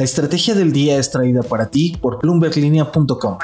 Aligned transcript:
La 0.00 0.04
estrategia 0.04 0.54
del 0.54 0.72
día 0.72 0.96
es 0.96 1.10
traída 1.10 1.42
para 1.42 1.68
ti 1.68 1.94
por 2.00 2.22
bloomberglinea.com. 2.22 3.36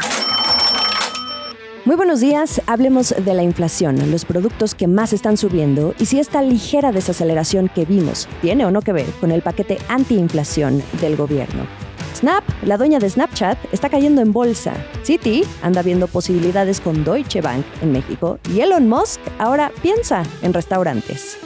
Muy 1.85 1.97
buenos 1.97 2.21
días, 2.21 2.63
hablemos 2.65 3.15
de 3.15 3.35
la 3.35 3.43
inflación, 3.43 4.11
los 4.11 4.25
productos 4.25 4.75
que 4.75 4.87
más 4.87 5.13
están 5.13 5.37
subiendo 5.37 5.95
y 5.99 6.07
si 6.07 6.19
esta 6.19 6.41
ligera 6.41 6.93
desaceleración 6.93 7.69
que 7.69 7.85
vimos 7.85 8.27
tiene 8.41 8.65
o 8.65 8.71
no 8.71 8.81
que 8.81 8.95
ver 8.95 9.05
con 9.21 9.33
el 9.33 9.43
paquete 9.43 9.77
antiinflación 9.89 10.83
del 11.03 11.15
gobierno. 11.17 11.67
Snap, 12.15 12.43
la 12.65 12.79
dueña 12.79 13.01
de 13.01 13.11
Snapchat, 13.11 13.59
está 13.71 13.91
cayendo 13.91 14.23
en 14.23 14.33
bolsa. 14.33 14.73
Citi 15.05 15.45
anda 15.61 15.83
viendo 15.83 16.07
posibilidades 16.07 16.81
con 16.81 17.05
Deutsche 17.05 17.43
Bank 17.43 17.67
en 17.83 17.93
México 17.93 18.39
y 18.51 18.61
Elon 18.61 18.89
Musk 18.89 19.21
ahora 19.39 19.71
piensa 19.83 20.23
en 20.41 20.55
restaurantes. 20.55 21.37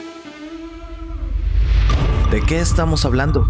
¿De 2.30 2.40
qué 2.42 2.61
estamos 2.61 3.04
hablando? 3.04 3.45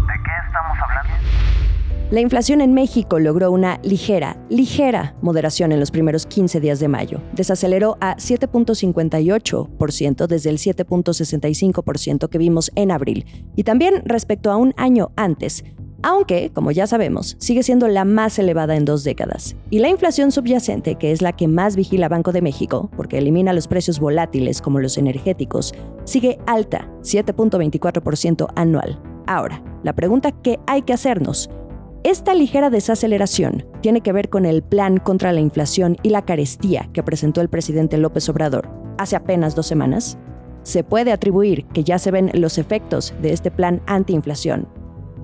La 2.11 2.19
inflación 2.19 2.59
en 2.59 2.73
México 2.73 3.19
logró 3.19 3.51
una 3.51 3.79
ligera, 3.83 4.35
ligera 4.49 5.15
moderación 5.21 5.71
en 5.71 5.79
los 5.79 5.91
primeros 5.91 6.25
15 6.25 6.59
días 6.59 6.81
de 6.81 6.89
mayo. 6.89 7.21
Desaceleró 7.31 7.97
a 8.01 8.17
7.58% 8.17 10.27
desde 10.27 10.49
el 10.49 10.57
7.65% 10.57 12.27
que 12.27 12.37
vimos 12.37 12.69
en 12.75 12.91
abril. 12.91 13.25
Y 13.55 13.63
también 13.63 14.01
respecto 14.03 14.51
a 14.51 14.57
un 14.57 14.73
año 14.75 15.13
antes, 15.15 15.63
aunque, 16.03 16.51
como 16.53 16.71
ya 16.71 16.85
sabemos, 16.85 17.37
sigue 17.39 17.63
siendo 17.63 17.87
la 17.87 18.03
más 18.03 18.37
elevada 18.39 18.75
en 18.75 18.83
dos 18.83 19.05
décadas. 19.05 19.55
Y 19.69 19.79
la 19.79 19.87
inflación 19.87 20.33
subyacente, 20.33 20.95
que 20.95 21.13
es 21.13 21.21
la 21.21 21.31
que 21.31 21.47
más 21.47 21.77
vigila 21.77 22.09
Banco 22.09 22.33
de 22.33 22.41
México, 22.41 22.91
porque 22.97 23.19
elimina 23.19 23.53
los 23.53 23.69
precios 23.69 24.01
volátiles 24.01 24.61
como 24.61 24.79
los 24.79 24.97
energéticos, 24.97 25.73
sigue 26.03 26.39
alta, 26.45 26.91
7.24% 27.03 28.51
anual. 28.57 29.01
Ahora, 29.27 29.63
la 29.83 29.93
pregunta 29.93 30.33
que 30.33 30.59
hay 30.67 30.81
que 30.81 30.91
hacernos, 30.91 31.49
esta 32.03 32.33
ligera 32.33 32.71
desaceleración 32.71 33.67
tiene 33.81 34.01
que 34.01 34.11
ver 34.11 34.29
con 34.29 34.47
el 34.47 34.63
plan 34.63 34.97
contra 34.97 35.31
la 35.33 35.39
inflación 35.39 35.97
y 36.01 36.09
la 36.09 36.23
carestía 36.23 36.89
que 36.93 37.03
presentó 37.03 37.41
el 37.41 37.49
presidente 37.49 37.99
López 37.99 38.27
Obrador 38.27 38.69
hace 38.97 39.15
apenas 39.15 39.53
dos 39.53 39.67
semanas. 39.67 40.17
Se 40.63 40.83
puede 40.83 41.11
atribuir 41.11 41.65
que 41.67 41.83
ya 41.83 41.99
se 41.99 42.09
ven 42.09 42.31
los 42.33 42.57
efectos 42.57 43.13
de 43.21 43.33
este 43.33 43.51
plan 43.51 43.83
antiinflación. 43.85 44.67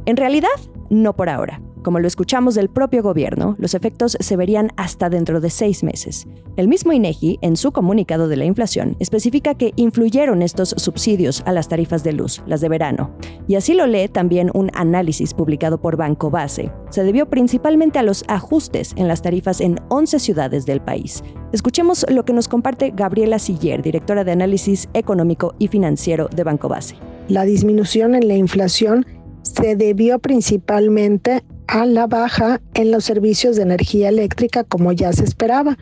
En 0.06 0.18
realidad, 0.18 0.50
no 0.90 1.16
por 1.16 1.30
ahora. 1.30 1.62
Como 1.84 2.00
lo 2.00 2.08
escuchamos 2.08 2.56
del 2.56 2.70
propio 2.70 3.04
gobierno, 3.04 3.56
los 3.60 3.74
efectos 3.74 4.18
se 4.20 4.36
verían 4.36 4.72
hasta 4.76 5.10
dentro 5.10 5.40
de 5.40 5.50
seis 5.50 5.84
meses. 5.84 6.28
El 6.56 6.68
mismo 6.68 6.92
INEGI, 6.92 7.40
en 7.42 7.56
su 7.56 7.72
comunicado 7.72 8.28
de 8.28 8.36
la 8.36 8.46
inflación, 8.46 8.96
especifica 9.00 9.56
que 9.56 9.74
influyeron 9.76 10.42
estos 10.42 10.70
subsidios 10.70 11.44
a 11.46 11.52
las 11.52 11.68
tarifas 11.68 12.04
de 12.04 12.14
luz, 12.14 12.42
las 12.46 12.62
de 12.62 12.70
verano. 12.70 13.12
Y 13.48 13.56
así 13.56 13.74
lo 13.74 13.88
lee 13.88 14.08
también 14.08 14.52
un 14.54 14.70
análisis 14.74 15.34
publicado 15.34 15.80
por 15.80 15.98
Banco 15.98 16.30
Base. 16.30 16.72
Se 16.90 17.04
debió 17.04 17.30
principalmente 17.30 18.00
a 18.00 18.04
los 18.04 18.26
ajustes 18.28 18.94
en 18.96 19.08
las 19.08 19.22
tarifas 19.22 19.62
en 19.62 19.80
11 19.90 20.20
ciudades 20.20 20.66
del 20.66 20.82
país. 20.82 21.24
Escuchemos 21.52 22.06
lo 22.10 22.26
que 22.26 22.34
nos 22.34 22.48
comparte 22.48 22.92
Gabriela 22.96 23.40
Siller, 23.40 23.82
directora 23.82 24.24
de 24.24 24.32
análisis 24.32 24.90
económico 24.94 25.56
y 25.60 25.68
financiero 25.68 26.28
de 26.36 26.44
Banco 26.44 26.68
Base. 26.68 26.96
La 27.30 27.44
disminución 27.44 28.16
en 28.16 28.28
la 28.28 28.36
inflación 28.36 29.06
se 29.42 29.76
debió 29.76 30.20
principalmente 30.20 31.44
a 31.68 31.86
la 31.86 32.08
baja 32.08 32.62
en 32.74 32.92
los 32.92 33.04
servicios 33.04 33.56
de 33.56 33.64
energía 33.64 34.10
eléctrica 34.10 34.64
como 34.64 34.92
ya 34.94 35.12
se 35.14 35.24
esperaba, 35.24 35.78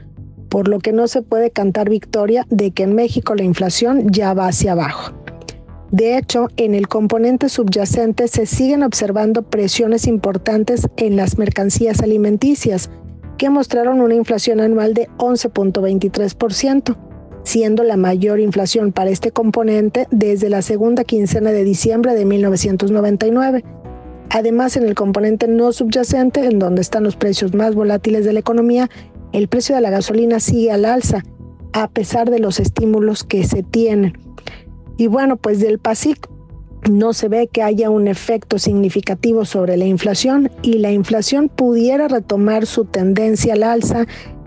por 0.49 0.67
lo 0.67 0.79
que 0.79 0.93
no 0.93 1.07
se 1.07 1.21
puede 1.21 1.51
cantar 1.51 1.89
victoria 1.89 2.45
de 2.49 2.71
que 2.71 2.83
en 2.83 2.95
México 2.95 3.35
la 3.35 3.43
inflación 3.43 4.09
ya 4.11 4.33
va 4.33 4.47
hacia 4.47 4.71
abajo. 4.71 5.13
De 5.91 6.17
hecho, 6.17 6.47
en 6.57 6.73
el 6.73 6.87
componente 6.87 7.49
subyacente 7.49 8.27
se 8.27 8.45
siguen 8.45 8.83
observando 8.83 9.43
presiones 9.43 10.07
importantes 10.07 10.87
en 10.97 11.15
las 11.15 11.37
mercancías 11.37 12.01
alimenticias, 12.01 12.89
que 13.37 13.49
mostraron 13.49 14.01
una 14.01 14.15
inflación 14.15 14.61
anual 14.61 14.93
de 14.93 15.07
11.23%, 15.17 16.97
siendo 17.43 17.83
la 17.83 17.97
mayor 17.97 18.39
inflación 18.39 18.91
para 18.91 19.11
este 19.11 19.31
componente 19.31 20.07
desde 20.09 20.49
la 20.49 20.61
segunda 20.61 21.03
quincena 21.03 21.51
de 21.51 21.63
diciembre 21.63 22.15
de 22.15 22.25
1999 22.25 23.63
Además, 24.29 24.75
en 24.77 24.83
el 24.83 24.95
componente 24.95 25.47
no 25.47 25.71
subyacente, 25.71 26.45
en 26.45 26.59
donde 26.59 26.81
están 26.81 27.03
los 27.03 27.15
precios 27.15 27.53
más 27.53 27.75
volátiles 27.75 28.25
de 28.25 28.33
la 28.33 28.39
economía, 28.39 28.89
el 29.31 29.47
precio 29.47 29.75
de 29.75 29.81
la 29.81 29.89
gasolina 29.89 30.39
sigue 30.39 30.71
al 30.71 30.85
alza, 30.85 31.23
a 31.73 31.89
pesar 31.89 32.29
de 32.29 32.39
los 32.39 32.59
estímulos 32.59 33.23
que 33.23 33.43
se 33.43 33.63
tienen. 33.63 34.17
Y 34.97 35.07
bueno, 35.07 35.37
pues 35.37 35.59
del 35.59 35.79
PASIC 35.79 36.29
no 36.89 37.13
se 37.13 37.27
ve 37.27 37.47
que 37.47 37.63
haya 37.63 37.89
un 37.89 38.07
efecto 38.07 38.59
significativo 38.59 39.45
sobre 39.45 39.75
la 39.77 39.85
inflación 39.85 40.51
y 40.61 40.77
la 40.77 40.91
inflación 40.91 41.49
pudiera 41.49 42.07
retomar 42.07 42.65
su 42.65 42.85
tendencia 42.85 43.53
al 43.53 43.63
alza 43.63 44.05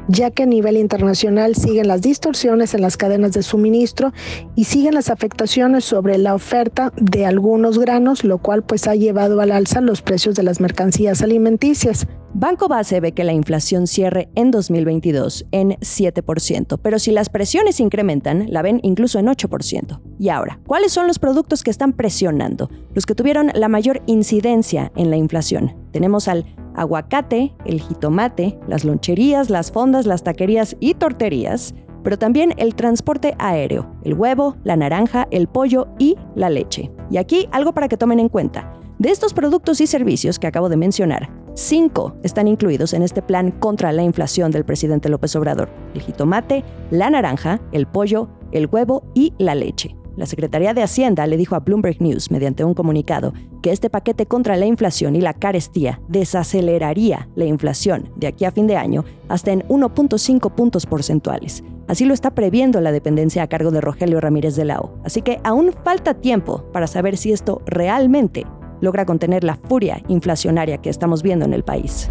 ya 0.09 0.31
que 0.31 0.43
a 0.43 0.47
nivel 0.47 0.77
internacional 0.77 1.55
siguen 1.55 1.89
las 1.89 2.03
distorsiones 2.03 2.75
en 2.75 2.83
las 2.83 2.97
cadenas 2.97 3.33
de 3.33 3.43
suministro 3.43 4.13
y 4.57 4.65
siguen 4.65 4.95
las 4.95 5.11
afectaciones 5.11 5.85
sobre 5.85 6.19
la 6.19 6.35
oferta 6.35 6.93
de 6.97 7.27
algunos 7.27 7.79
granos, 7.79 8.25
lo 8.25 8.39
cual 8.39 8.65
pues 8.65 8.89
ha 8.89 8.95
llevado 8.95 9.41
al 9.41 9.53
alza 9.53 9.81
los 9.81 10.03
precios 10.03 10.35
de 10.35 10.43
las 10.43 10.61
mercancías 10.61 11.23
alimenticias. 11.23 12.07
Banco 12.35 12.69
Base 12.69 13.01
ve 13.01 13.13
que 13.13 13.25
la 13.25 13.33
inflación 13.33 13.87
cierre 13.87 14.29
en 14.35 14.51
2022 14.51 15.47
en 15.51 15.71
7%, 15.81 16.79
pero 16.83 16.99
si 16.99 17.11
las 17.11 17.31
presiones 17.31 17.81
incrementan, 17.81 18.47
la 18.51 18.63
ven 18.63 18.81
incluso 18.83 19.19
en 19.19 19.27
8%. 19.27 20.01
Y 20.19 20.29
ahora, 20.29 20.61
¿cuáles 20.67 20.93
son 20.93 21.07
los 21.07 21.19
productos 21.19 21.63
que 21.63 21.71
están 21.71 21.95
presionando? 21.95 22.71
Los 22.95 23.07
que 23.07 23.15
tuvieron 23.15 23.51
la 23.55 23.69
mayor 23.69 24.03
incidencia 24.07 24.93
en 24.95 25.11
la 25.11 25.17
inflación. 25.17 25.75
Tenemos 25.91 26.29
al 26.29 26.45
aguacate, 26.79 27.55
el 27.65 27.81
jitomate, 27.81 28.59
las 28.69 28.85
loncherías, 28.85 29.51
las 29.51 29.73
fondas, 29.73 30.07
las 30.07 30.23
taquerías 30.23 30.77
y 30.81 30.95
torterías, 30.95 31.75
pero 32.03 32.19
también 32.19 32.55
el 32.57 32.75
transporte 32.75 33.35
aéreo, 33.39 33.91
el 34.05 34.15
huevo, 34.15 34.57
la 34.65 34.77
naranja, 34.77 35.27
el 35.31 35.49
pollo 35.49 35.89
y 35.99 36.17
la 36.35 36.49
leche. 36.49 36.91
Y 37.11 37.17
aquí 37.19 37.49
algo 37.53 37.75
para 37.75 37.89
que 37.89 37.97
tomen 37.97 38.21
en 38.21 38.29
cuenta. 38.29 38.73
De 38.99 39.11
estos 39.11 39.35
productos 39.35 39.81
y 39.81 39.87
servicios 39.87 40.39
que 40.39 40.47
acabo 40.47 40.69
de 40.69 40.77
mencionar, 40.77 41.31
cinco 41.55 42.17
están 42.23 42.49
incluidos 42.49 42.95
en 42.95 43.03
este 43.03 43.23
plan 43.23 43.51
contra 43.51 43.93
la 43.93 44.03
inflación 44.03 44.51
del 44.51 44.65
presidente 44.65 45.09
López 45.09 45.37
Obrador. 45.37 45.69
El 45.95 46.03
jitomate, 46.03 46.65
la 46.91 47.11
naranja, 47.11 47.61
el 47.73 47.87
pollo, 47.87 48.29
el 48.53 48.67
huevo 48.67 49.05
y 49.15 49.35
la 49.39 49.55
leche. 49.55 49.95
La 50.19 50.27
Secretaría 50.27 50.75
de 50.75 50.83
Hacienda 50.83 51.29
le 51.29 51.37
dijo 51.37 51.55
a 51.55 51.61
Bloomberg 51.61 52.03
News 52.03 52.33
mediante 52.33 52.65
un 52.65 52.75
comunicado 52.75 53.35
que 53.63 53.71
este 53.71 53.89
paquete 53.89 54.27
contra 54.27 54.57
la 54.57 54.67
inflación 54.67 55.15
y 55.15 55.21
la 55.21 55.33
carestía 55.33 56.01
desaceleraría 56.09 57.29
la 57.37 57.45
inflación 57.45 58.11
de 58.17 58.27
aquí 58.27 58.45
a 58.45 58.51
fin 58.51 58.67
de 58.67 58.77
año 58.77 59.05
hasta 59.29 59.53
en 59.53 59.63
1.5 59.69 60.53
puntos 60.57 60.87
porcentuales. 60.87 61.63
Así 61.87 62.05
lo 62.05 62.15
está 62.15 62.33
previendo 62.33 62.81
la 62.81 62.91
dependencia 62.91 63.45
a 63.45 63.47
cargo 63.47 63.71
de 63.71 63.81
Rogelio 63.81 64.21
Ramírez 64.21 64.57
de 64.57 64.65
la 64.65 64.81
O. 64.81 64.99
Así 65.05 65.23
que 65.23 65.39
aún 65.45 65.73
falta 65.85 66.15
tiempo 66.15 66.65
para 66.73 66.89
saber 66.89 67.17
si 67.17 67.31
esto 67.31 67.63
realmente 67.65 68.45
logra 68.81 69.07
contener 69.07 69.45
la 69.45 69.55
furia 69.55 70.03
inflacionaria 70.09 70.79
que 70.79 70.91
estamos 70.91 71.23
viendo 71.23 71.45
en 71.45 71.53
el 71.53 71.63
país. 71.63 72.11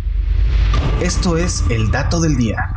Esto 1.02 1.36
es 1.36 1.62
el 1.70 1.92
dato 1.92 2.22
del 2.22 2.38
día. 2.38 2.77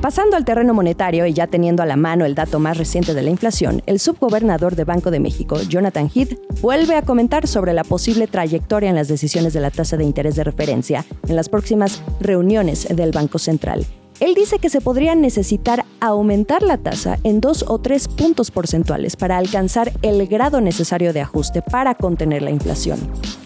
Pasando 0.00 0.36
al 0.36 0.44
terreno 0.44 0.74
monetario 0.74 1.26
y 1.26 1.32
ya 1.32 1.48
teniendo 1.48 1.82
a 1.82 1.86
la 1.86 1.96
mano 1.96 2.24
el 2.24 2.34
dato 2.34 2.60
más 2.60 2.78
reciente 2.78 3.14
de 3.14 3.22
la 3.22 3.30
inflación, 3.30 3.82
el 3.86 3.98
subgobernador 3.98 4.76
de 4.76 4.84
Banco 4.84 5.10
de 5.10 5.18
México, 5.18 5.60
Jonathan 5.68 6.08
Heath, 6.14 6.38
vuelve 6.60 6.94
a 6.94 7.02
comentar 7.02 7.48
sobre 7.48 7.72
la 7.72 7.82
posible 7.82 8.28
trayectoria 8.28 8.90
en 8.90 8.96
las 8.96 9.08
decisiones 9.08 9.52
de 9.52 9.60
la 9.60 9.70
tasa 9.70 9.96
de 9.96 10.04
interés 10.04 10.36
de 10.36 10.44
referencia 10.44 11.04
en 11.26 11.34
las 11.34 11.48
próximas 11.48 12.02
reuniones 12.20 12.86
del 12.94 13.10
Banco 13.10 13.38
Central 13.38 13.86
él 14.20 14.34
dice 14.34 14.58
que 14.58 14.68
se 14.68 14.80
podría 14.80 15.14
necesitar 15.14 15.84
aumentar 16.00 16.62
la 16.62 16.78
tasa 16.78 17.18
en 17.22 17.40
dos 17.40 17.64
o 17.68 17.78
tres 17.78 18.08
puntos 18.08 18.50
porcentuales 18.50 19.16
para 19.16 19.38
alcanzar 19.38 19.92
el 20.02 20.26
grado 20.26 20.60
necesario 20.60 21.12
de 21.12 21.20
ajuste 21.20 21.62
para 21.62 21.94
contener 21.94 22.42
la 22.42 22.50
inflación. 22.50 22.98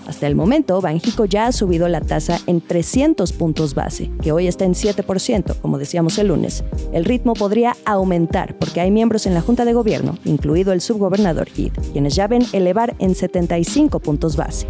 Hasta 0.07 0.27
el 0.27 0.35
momento, 0.35 0.81
Banjico 0.81 1.27
ya 1.27 1.47
ha 1.47 1.53
subido 1.53 1.89
la 1.89 2.01
tasa 2.01 2.41
en 2.47 2.61
300 2.61 3.33
puntos 3.33 3.75
base, 3.75 4.11
que 4.23 4.33
hoy 4.33 4.47
está 4.47 4.65
en 4.65 4.73
7%, 4.73 5.61
como 5.61 5.79
decíamos 5.79 6.19
el 6.19 6.29
lunes. 6.29 6.65
El 6.93 7.05
ritmo 7.05 7.35
podría 7.35 7.77
aumentar 7.85 8.57
porque 8.59 8.81
hay 8.81 8.91
miembros 8.91 9.27
en 9.27 9.35
la 9.35 9.41
Junta 9.43 9.65
de 9.65 9.75
Gobierno, 9.75 10.19
incluido 10.25 10.73
el 10.73 10.81
subgobernador 10.81 11.49
Heath, 11.57 11.79
quienes 11.93 12.15
ya 12.15 12.27
ven 12.27 12.47
elevar 12.53 12.97
en 12.99 13.15
75 13.15 14.01
puntos 14.01 14.37
base. 14.37 14.67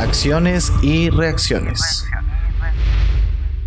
Acciones 0.00 0.72
y 0.82 1.10
reacciones. 1.10 2.04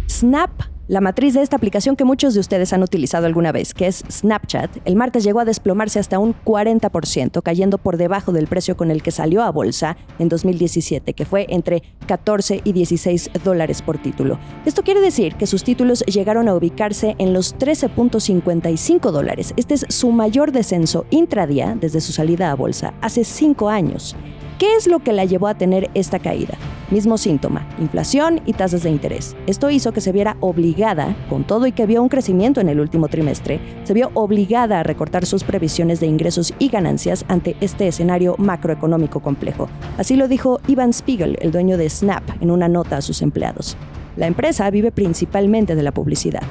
Snap 0.09 0.70
la 0.87 0.99
matriz 0.99 1.33
de 1.33 1.41
esta 1.41 1.55
aplicación 1.55 1.95
que 1.95 2.03
muchos 2.03 2.33
de 2.33 2.39
ustedes 2.39 2.73
han 2.73 2.83
utilizado 2.83 3.25
alguna 3.25 3.51
vez, 3.51 3.73
que 3.73 3.87
es 3.87 4.03
Snapchat, 4.09 4.77
el 4.85 4.95
martes 4.95 5.23
llegó 5.23 5.39
a 5.39 5.45
desplomarse 5.45 5.99
hasta 5.99 6.19
un 6.19 6.35
40%, 6.43 7.41
cayendo 7.43 7.77
por 7.77 7.97
debajo 7.97 8.31
del 8.31 8.47
precio 8.47 8.75
con 8.75 8.91
el 8.91 9.01
que 9.01 9.11
salió 9.11 9.43
a 9.43 9.51
bolsa 9.51 9.95
en 10.19 10.27
2017, 10.27 11.13
que 11.13 11.25
fue 11.25 11.45
entre 11.49 11.83
14 12.07 12.61
y 12.63 12.73
16 12.73 13.31
dólares 13.43 13.81
por 13.81 13.99
título. 13.99 14.39
Esto 14.65 14.83
quiere 14.83 15.01
decir 15.01 15.35
que 15.35 15.47
sus 15.47 15.63
títulos 15.63 16.03
llegaron 16.05 16.49
a 16.49 16.55
ubicarse 16.55 17.15
en 17.19 17.33
los 17.33 17.55
13.55 17.57 19.11
dólares. 19.11 19.53
Este 19.57 19.75
es 19.75 19.85
su 19.89 20.11
mayor 20.11 20.51
descenso 20.51 21.05
intradía 21.09 21.75
desde 21.79 22.01
su 22.01 22.11
salida 22.11 22.51
a 22.51 22.55
bolsa 22.55 22.93
hace 23.01 23.23
cinco 23.23 23.69
años. 23.69 24.15
¿Qué 24.61 24.75
es 24.75 24.85
lo 24.85 24.99
que 24.99 25.11
la 25.11 25.25
llevó 25.25 25.47
a 25.47 25.55
tener 25.55 25.89
esta 25.95 26.19
caída? 26.19 26.55
Mismo 26.91 27.17
síntoma, 27.17 27.67
inflación 27.79 28.41
y 28.45 28.53
tasas 28.53 28.83
de 28.83 28.91
interés. 28.91 29.35
Esto 29.47 29.71
hizo 29.71 29.91
que 29.91 30.01
se 30.01 30.11
viera 30.11 30.37
obligada, 30.39 31.15
con 31.31 31.43
todo 31.45 31.65
y 31.65 31.71
que 31.71 31.87
vio 31.87 32.03
un 32.03 32.09
crecimiento 32.09 32.61
en 32.61 32.69
el 32.69 32.79
último 32.79 33.07
trimestre, 33.07 33.59
se 33.85 33.95
vio 33.95 34.11
obligada 34.13 34.79
a 34.79 34.83
recortar 34.83 35.25
sus 35.25 35.43
previsiones 35.43 35.99
de 35.99 36.05
ingresos 36.05 36.53
y 36.59 36.69
ganancias 36.69 37.25
ante 37.27 37.55
este 37.59 37.87
escenario 37.87 38.35
macroeconómico 38.37 39.19
complejo. 39.19 39.67
Así 39.97 40.15
lo 40.15 40.27
dijo 40.27 40.59
Ivan 40.67 40.93
Spiegel, 40.93 41.39
el 41.41 41.51
dueño 41.51 41.75
de 41.75 41.89
Snap, 41.89 42.21
en 42.39 42.51
una 42.51 42.67
nota 42.67 42.97
a 42.97 43.01
sus 43.01 43.23
empleados. 43.23 43.75
La 44.15 44.27
empresa 44.27 44.69
vive 44.69 44.91
principalmente 44.91 45.73
de 45.73 45.81
la 45.81 45.91
publicidad. 45.91 46.43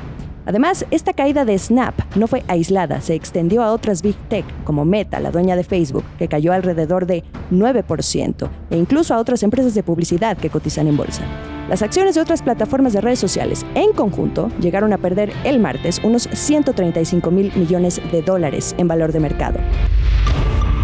Además, 0.51 0.85
esta 0.91 1.13
caída 1.13 1.45
de 1.45 1.57
Snap 1.57 1.95
no 2.17 2.27
fue 2.27 2.43
aislada, 2.49 3.01
se 3.01 3.15
extendió 3.15 3.63
a 3.63 3.71
otras 3.71 4.03
Big 4.03 4.17
Tech 4.29 4.45
como 4.65 4.85
Meta, 4.85 5.21
la 5.21 5.31
dueña 5.31 5.55
de 5.55 5.63
Facebook, 5.63 6.03
que 6.19 6.27
cayó 6.27 6.53
alrededor 6.53 7.07
de 7.07 7.23
9%, 7.53 8.51
e 8.71 8.77
incluso 8.77 9.15
a 9.15 9.19
otras 9.19 9.45
empresas 9.45 9.75
de 9.75 9.85
publicidad 9.85 10.37
que 10.37 10.51
cotizan 10.51 10.89
en 10.89 10.97
bolsa. 10.97 11.23
Las 11.69 11.83
acciones 11.83 12.17
de 12.17 12.23
otras 12.23 12.43
plataformas 12.43 12.93
de 12.93 13.01
redes 13.01 13.21
sociales 13.21 13.65
en 13.77 13.93
conjunto 13.93 14.51
llegaron 14.61 14.93
a 14.93 14.99
perder 14.99 15.33
el 15.45 15.61
martes 15.61 16.01
unos 16.03 16.29
135 16.33 17.31
mil 17.31 17.53
millones 17.55 18.03
de 18.11 18.21
dólares 18.21 18.75
en 18.77 18.89
valor 18.89 19.13
de 19.13 19.21
mercado. 19.21 19.61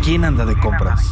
¿Quién 0.05 0.25
anda 0.25 0.45
de 0.45 0.55
compras? 0.61 1.11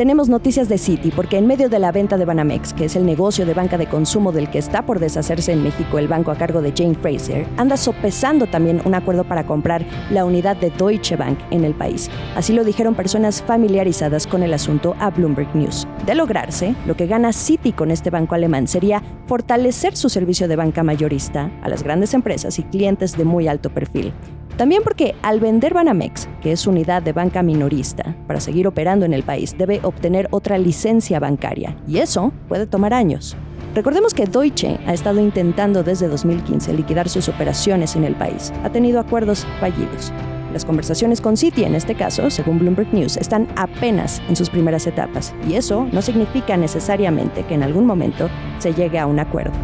Tenemos 0.00 0.30
noticias 0.30 0.70
de 0.70 0.78
Citi 0.78 1.10
porque 1.10 1.36
en 1.36 1.46
medio 1.46 1.68
de 1.68 1.78
la 1.78 1.92
venta 1.92 2.16
de 2.16 2.24
Banamex, 2.24 2.72
que 2.72 2.86
es 2.86 2.96
el 2.96 3.04
negocio 3.04 3.44
de 3.44 3.52
banca 3.52 3.76
de 3.76 3.86
consumo 3.86 4.32
del 4.32 4.48
que 4.48 4.56
está 4.56 4.80
por 4.86 4.98
deshacerse 4.98 5.52
en 5.52 5.62
México 5.62 5.98
el 5.98 6.08
banco 6.08 6.30
a 6.30 6.36
cargo 6.36 6.62
de 6.62 6.72
Jane 6.74 6.94
Fraser, 6.94 7.46
anda 7.58 7.76
sopesando 7.76 8.46
también 8.46 8.80
un 8.86 8.94
acuerdo 8.94 9.24
para 9.24 9.44
comprar 9.44 9.84
la 10.10 10.24
unidad 10.24 10.56
de 10.56 10.70
Deutsche 10.70 11.16
Bank 11.16 11.38
en 11.50 11.66
el 11.66 11.74
país. 11.74 12.10
Así 12.34 12.54
lo 12.54 12.64
dijeron 12.64 12.94
personas 12.94 13.42
familiarizadas 13.42 14.26
con 14.26 14.42
el 14.42 14.54
asunto 14.54 14.96
a 15.00 15.10
Bloomberg 15.10 15.54
News. 15.54 15.86
De 16.06 16.14
lograrse, 16.14 16.74
lo 16.86 16.96
que 16.96 17.06
gana 17.06 17.34
Citi 17.34 17.72
con 17.72 17.90
este 17.90 18.08
banco 18.08 18.34
alemán 18.34 18.68
sería 18.68 19.02
fortalecer 19.26 19.98
su 19.98 20.08
servicio 20.08 20.48
de 20.48 20.56
banca 20.56 20.82
mayorista 20.82 21.50
a 21.60 21.68
las 21.68 21.82
grandes 21.82 22.14
empresas 22.14 22.58
y 22.58 22.62
clientes 22.62 23.18
de 23.18 23.26
muy 23.26 23.48
alto 23.48 23.68
perfil. 23.68 24.14
También 24.60 24.82
porque 24.84 25.14
al 25.22 25.40
vender 25.40 25.72
Banamex, 25.72 26.28
que 26.42 26.52
es 26.52 26.66
unidad 26.66 27.00
de 27.00 27.14
banca 27.14 27.42
minorista, 27.42 28.14
para 28.26 28.40
seguir 28.40 28.66
operando 28.66 29.06
en 29.06 29.14
el 29.14 29.22
país 29.22 29.56
debe 29.56 29.80
obtener 29.82 30.28
otra 30.32 30.58
licencia 30.58 31.18
bancaria 31.18 31.78
y 31.88 31.96
eso 31.96 32.30
puede 32.46 32.66
tomar 32.66 32.92
años. 32.92 33.38
Recordemos 33.74 34.12
que 34.12 34.26
Deutsche 34.26 34.78
ha 34.86 34.92
estado 34.92 35.18
intentando 35.18 35.82
desde 35.82 36.08
2015 36.08 36.74
liquidar 36.74 37.08
sus 37.08 37.30
operaciones 37.30 37.96
en 37.96 38.04
el 38.04 38.14
país. 38.16 38.52
Ha 38.62 38.68
tenido 38.68 39.00
acuerdos 39.00 39.46
fallidos. 39.60 40.12
Las 40.52 40.66
conversaciones 40.66 41.22
con 41.22 41.38
Citi, 41.38 41.64
en 41.64 41.74
este 41.74 41.94
caso, 41.94 42.28
según 42.28 42.58
Bloomberg 42.58 42.92
News, 42.92 43.16
están 43.16 43.48
apenas 43.56 44.20
en 44.28 44.36
sus 44.36 44.50
primeras 44.50 44.86
etapas 44.86 45.34
y 45.48 45.54
eso 45.54 45.88
no 45.90 46.02
significa 46.02 46.58
necesariamente 46.58 47.44
que 47.46 47.54
en 47.54 47.62
algún 47.62 47.86
momento 47.86 48.28
se 48.58 48.74
llegue 48.74 48.98
a 48.98 49.06
un 49.06 49.20
acuerdo. 49.20 49.54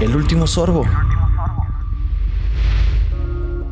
El 0.00 0.14
último 0.14 0.46
sorbo. 0.46 0.84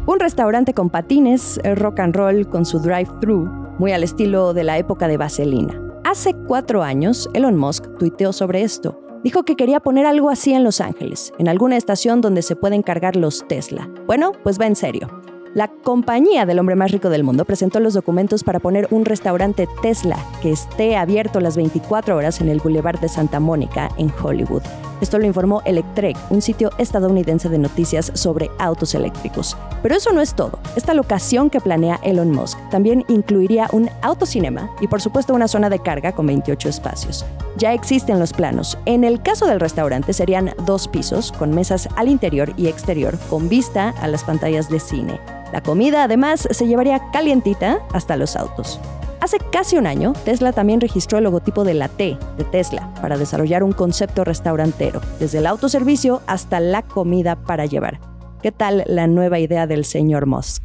Un 0.08 0.20
restaurante 0.20 0.72
con 0.72 0.88
patines, 0.88 1.60
rock 1.74 2.00
and 2.00 2.16
roll 2.16 2.48
con 2.48 2.64
su 2.64 2.78
drive-thru, 2.78 3.44
muy 3.78 3.92
al 3.92 4.02
estilo 4.02 4.54
de 4.54 4.64
la 4.64 4.78
época 4.78 5.06
de 5.06 5.18
Vaselina. 5.18 5.78
Hace 6.02 6.32
cuatro 6.32 6.82
años, 6.82 7.28
Elon 7.34 7.58
Musk 7.58 7.84
tuiteó 7.98 8.32
sobre 8.32 8.62
esto. 8.62 8.98
Dijo 9.22 9.42
que 9.42 9.54
quería 9.54 9.80
poner 9.80 10.06
algo 10.06 10.30
así 10.30 10.54
en 10.54 10.64
Los 10.64 10.80
Ángeles, 10.80 11.34
en 11.38 11.46
alguna 11.46 11.76
estación 11.76 12.22
donde 12.22 12.40
se 12.40 12.56
pueden 12.56 12.80
cargar 12.80 13.16
los 13.16 13.46
Tesla. 13.48 13.86
Bueno, 14.06 14.32
pues 14.42 14.58
va 14.58 14.66
en 14.66 14.76
serio. 14.76 15.10
La 15.52 15.68
compañía 15.68 16.46
del 16.46 16.58
hombre 16.58 16.74
más 16.74 16.90
rico 16.90 17.10
del 17.10 17.22
mundo 17.22 17.44
presentó 17.44 17.78
los 17.78 17.92
documentos 17.92 18.44
para 18.44 18.60
poner 18.60 18.88
un 18.90 19.04
restaurante 19.04 19.68
Tesla 19.82 20.16
que 20.40 20.52
esté 20.52 20.96
abierto 20.96 21.38
las 21.40 21.58
24 21.58 22.16
horas 22.16 22.40
en 22.40 22.48
el 22.48 22.60
Boulevard 22.60 23.00
de 23.00 23.10
Santa 23.10 23.40
Mónica, 23.40 23.90
en 23.98 24.10
Hollywood. 24.22 24.62
Esto 25.00 25.18
lo 25.18 25.26
informó 25.26 25.62
Electrek, 25.64 26.16
un 26.30 26.42
sitio 26.42 26.70
estadounidense 26.78 27.48
de 27.48 27.58
noticias 27.58 28.10
sobre 28.14 28.50
autos 28.58 28.94
eléctricos. 28.94 29.56
Pero 29.82 29.94
eso 29.94 30.12
no 30.12 30.20
es 30.20 30.34
todo. 30.34 30.58
Esta 30.76 30.94
locación 30.94 31.50
que 31.50 31.60
planea 31.60 32.00
Elon 32.02 32.30
Musk 32.30 32.58
también 32.70 33.04
incluiría 33.08 33.68
un 33.72 33.88
autocinema 34.02 34.70
y 34.80 34.88
por 34.88 35.00
supuesto 35.00 35.34
una 35.34 35.48
zona 35.48 35.70
de 35.70 35.78
carga 35.78 36.12
con 36.12 36.26
28 36.26 36.68
espacios. 36.68 37.24
Ya 37.56 37.72
existen 37.72 38.18
los 38.18 38.32
planos. 38.32 38.78
En 38.86 39.04
el 39.04 39.22
caso 39.22 39.46
del 39.46 39.60
restaurante 39.60 40.12
serían 40.12 40.52
dos 40.64 40.88
pisos 40.88 41.32
con 41.32 41.54
mesas 41.54 41.88
al 41.96 42.08
interior 42.08 42.52
y 42.56 42.68
exterior 42.68 43.18
con 43.30 43.48
vista 43.48 43.90
a 44.00 44.08
las 44.08 44.24
pantallas 44.24 44.68
de 44.68 44.80
cine. 44.80 45.20
La 45.52 45.62
comida 45.62 46.04
además 46.04 46.46
se 46.50 46.66
llevaría 46.66 47.10
calientita 47.10 47.80
hasta 47.92 48.16
los 48.16 48.36
autos. 48.36 48.80
Hace 49.20 49.38
casi 49.50 49.76
un 49.76 49.86
año, 49.86 50.12
Tesla 50.24 50.52
también 50.52 50.80
registró 50.80 51.18
el 51.18 51.24
logotipo 51.24 51.64
de 51.64 51.74
la 51.74 51.88
T 51.88 52.16
de 52.36 52.44
Tesla 52.44 52.94
para 53.02 53.18
desarrollar 53.18 53.64
un 53.64 53.72
concepto 53.72 54.22
restaurantero, 54.22 55.00
desde 55.18 55.38
el 55.38 55.46
autoservicio 55.46 56.22
hasta 56.26 56.60
la 56.60 56.82
comida 56.82 57.34
para 57.34 57.66
llevar. 57.66 58.00
¿Qué 58.42 58.52
tal 58.52 58.84
la 58.86 59.08
nueva 59.08 59.40
idea 59.40 59.66
del 59.66 59.84
señor 59.84 60.26
Musk? 60.26 60.62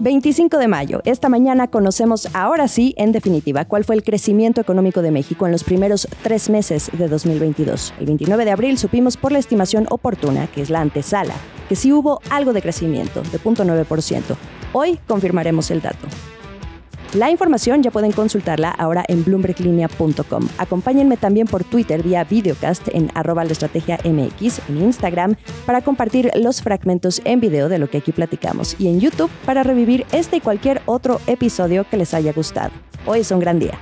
25 0.00 0.58
de 0.58 0.66
mayo. 0.66 1.00
Esta 1.04 1.28
mañana 1.28 1.68
conocemos 1.68 2.28
ahora 2.34 2.66
sí, 2.66 2.92
en 2.98 3.12
definitiva, 3.12 3.64
cuál 3.66 3.84
fue 3.84 3.94
el 3.94 4.02
crecimiento 4.02 4.60
económico 4.60 5.00
de 5.00 5.12
México 5.12 5.46
en 5.46 5.52
los 5.52 5.62
primeros 5.62 6.08
tres 6.24 6.50
meses 6.50 6.90
de 6.92 7.06
2022. 7.06 7.94
El 8.00 8.06
29 8.06 8.44
de 8.44 8.50
abril 8.50 8.78
supimos 8.78 9.16
por 9.16 9.30
la 9.30 9.38
estimación 9.38 9.86
oportuna, 9.90 10.48
que 10.48 10.62
es 10.62 10.70
la 10.70 10.80
antesala, 10.80 11.34
que 11.68 11.76
sí 11.76 11.92
hubo 11.92 12.20
algo 12.30 12.52
de 12.52 12.62
crecimiento, 12.62 13.22
de 13.22 13.38
0.9%. 13.38 14.36
Hoy 14.72 14.98
confirmaremos 15.06 15.70
el 15.70 15.82
dato. 15.82 16.06
La 17.14 17.30
información 17.30 17.82
ya 17.82 17.90
pueden 17.90 18.12
consultarla 18.12 18.70
ahora 18.70 19.04
en 19.06 19.22
bloomberglinea.com. 19.22 20.48
Acompáñenme 20.56 21.18
también 21.18 21.46
por 21.46 21.62
Twitter 21.62 22.02
vía 22.02 22.24
videocast 22.24 22.88
en 22.88 23.10
arroba 23.14 23.44
la 23.44 23.52
estrategia 23.52 23.98
MX, 24.02 24.60
en 24.70 24.80
Instagram 24.80 25.36
para 25.66 25.82
compartir 25.82 26.30
los 26.36 26.62
fragmentos 26.62 27.20
en 27.26 27.40
video 27.40 27.68
de 27.68 27.78
lo 27.78 27.90
que 27.90 27.98
aquí 27.98 28.12
platicamos 28.12 28.76
y 28.78 28.88
en 28.88 28.98
YouTube 28.98 29.30
para 29.44 29.62
revivir 29.62 30.06
este 30.12 30.36
y 30.36 30.40
cualquier 30.40 30.80
otro 30.86 31.20
episodio 31.26 31.84
que 31.88 31.98
les 31.98 32.14
haya 32.14 32.32
gustado. 32.32 32.70
Hoy 33.04 33.20
es 33.20 33.30
un 33.30 33.40
gran 33.40 33.58
día. 33.58 33.78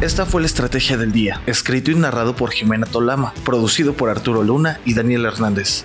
Esta 0.00 0.24
fue 0.24 0.40
la 0.40 0.46
estrategia 0.46 0.96
del 0.96 1.12
día, 1.12 1.42
escrito 1.46 1.90
y 1.90 1.94
narrado 1.94 2.34
por 2.36 2.50
Jimena 2.52 2.86
Tolama, 2.86 3.34
producido 3.44 3.92
por 3.92 4.08
Arturo 4.08 4.42
Luna 4.42 4.80
y 4.86 4.94
Daniel 4.94 5.26
Hernández. 5.26 5.84